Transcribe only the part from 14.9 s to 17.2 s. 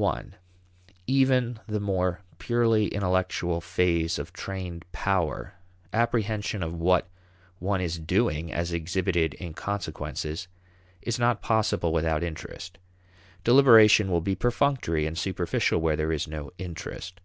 and superficial where there is no interest.